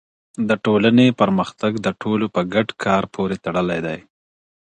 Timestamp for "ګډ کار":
2.53-3.03